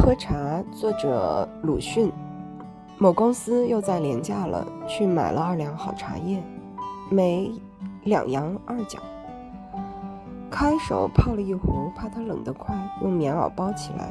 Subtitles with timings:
[0.00, 2.10] 喝茶，作者鲁迅。
[2.96, 6.42] 某公司又在廉价了，去买了二两好茶叶，
[7.10, 7.52] 每
[8.04, 8.98] 两洋二角。
[10.50, 14.10] 开手泡了一壶，怕它冷得快，用棉袄包起来，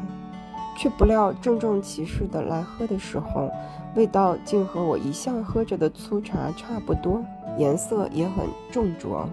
[0.78, 3.50] 却不料郑重其事的来喝的时候，
[3.96, 7.20] 味道竟和我一向喝着的粗茶差不多，
[7.58, 9.28] 颜色也很重浊。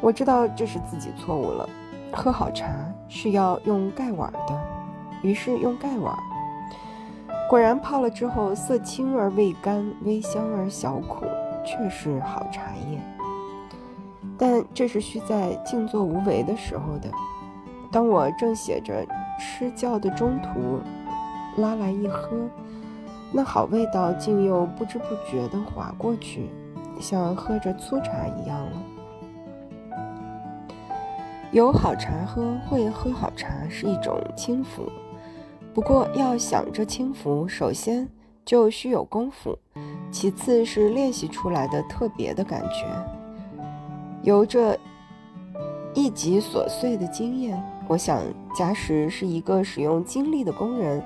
[0.00, 1.68] 我知道这是自己错误了，
[2.12, 2.68] 喝好茶
[3.08, 4.60] 是要用盖碗的，
[5.24, 6.16] 于是用盖碗。
[7.48, 11.24] 果然泡了之后，色清而味甘，微香而小苦，
[11.64, 13.00] 确是好茶叶。
[14.36, 17.08] 但这是需在静坐无为的时候的。
[17.90, 19.06] 当我正写着
[19.38, 20.80] 吃觉的中途，
[21.60, 22.30] 拉来一喝，
[23.32, 26.50] 那好味道竟又不知不觉地滑过去，
[27.00, 28.72] 像喝着粗茶一样了。
[31.52, 34.90] 有好茶喝，会喝好茶是一种轻浮。
[35.74, 38.08] 不过要想着轻浮，首先
[38.44, 39.58] 就需有功夫，
[40.08, 42.86] 其次是练习出来的特别的感觉。
[44.22, 44.78] 由这
[45.92, 48.22] 一级琐碎的经验，我想，
[48.56, 51.02] 假使是一个使用精力的工人，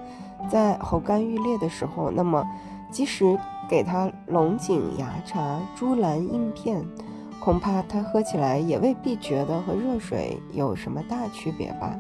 [0.50, 2.46] 在喉干欲裂的时候，那么
[2.90, 3.38] 即使
[3.70, 6.84] 给他龙井芽茶、珠兰硬片，
[7.40, 11.98] 恐怕他喝起来也未必觉得和热水有什么大区别吧。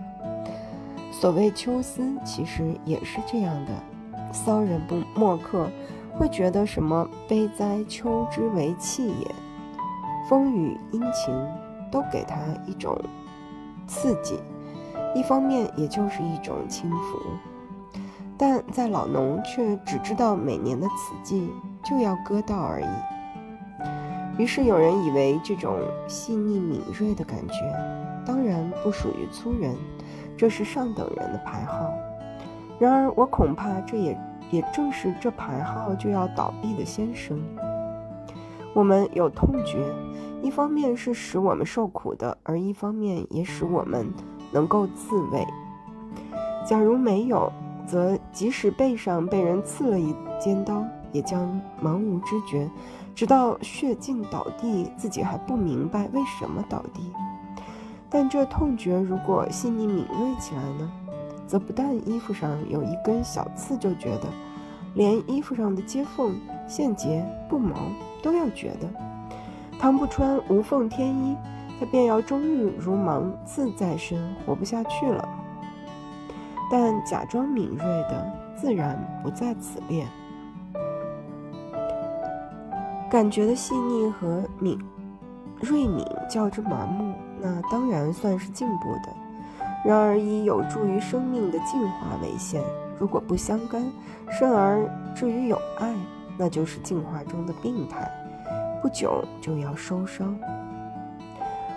[1.20, 3.72] 所谓秋思，其实也是这样的。
[4.32, 5.68] 骚人不墨客
[6.12, 9.34] 会觉得什么悲哉秋之为气也，
[10.30, 11.34] 风雨阴晴
[11.90, 12.36] 都给他
[12.68, 12.96] 一种
[13.88, 14.38] 刺激，
[15.12, 17.18] 一方面也就是一种轻浮。
[18.36, 21.50] 但在老农却只知道每年的此季
[21.84, 24.40] 就要割稻而已。
[24.40, 27.54] 于是有人以为这种细腻敏锐的感觉，
[28.24, 29.74] 当然不属于粗人。
[30.38, 31.92] 这是上等人的牌号，
[32.78, 34.16] 然而我恐怕这也
[34.52, 37.36] 也正是这牌号就要倒闭的先声。
[38.72, 39.92] 我们有痛觉，
[40.40, 44.06] 一方面是使我们受苦的，而一方面也使我们
[44.52, 45.44] 能够自卫。
[46.64, 47.52] 假如没有，
[47.84, 52.70] 则即使背上被人刺了一尖刀，也将茫无知觉，
[53.12, 57.10] 直到血尽倒地，自己还不明白为什么倒地。
[58.10, 60.90] 但这痛觉如果细腻敏锐起来呢，
[61.46, 64.28] 则不但衣服上有一根小刺就觉得，
[64.94, 66.34] 连衣服上的接缝、
[66.66, 67.74] 线结、布毛
[68.22, 68.88] 都要觉得。
[69.78, 71.36] 倘不穿无缝天衣，
[71.78, 75.28] 他便要终日如芒刺在身，活不下去了。
[76.70, 80.06] 但假装敏锐的，自然不在此列。
[83.10, 84.78] 感觉的细腻和敏
[85.60, 87.14] 锐敏较之麻木。
[87.40, 89.14] 那当然算是进步的，
[89.84, 92.62] 然而以有助于生命的进化为限。
[92.98, 93.82] 如果不相干，
[94.28, 95.94] 甚而至于有爱，
[96.36, 98.10] 那就是进化中的病态，
[98.82, 100.36] 不久就要收伤。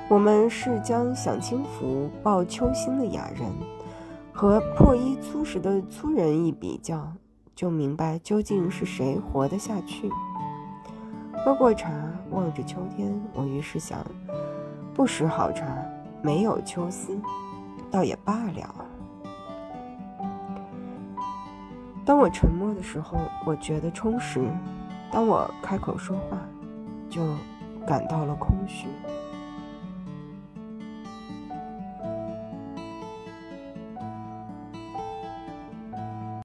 [0.10, 3.48] 我们是将享清福、抱秋心的雅人，
[4.34, 7.14] 和破衣粗食的粗人一比较，
[7.56, 10.10] 就明白究竟是谁活得下去。
[11.46, 11.92] 喝过茶，
[12.32, 14.04] 望着秋天，我于是想。
[14.94, 15.66] 不识好茶，
[16.22, 17.18] 没有秋思，
[17.90, 18.76] 倒也罢了。
[22.06, 24.42] 当我沉默的时候，我觉得充实；
[25.12, 26.38] 当我开口说话，
[27.10, 27.22] 就
[27.88, 28.88] 感到了空虚。